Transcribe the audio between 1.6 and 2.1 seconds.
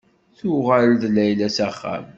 axxam.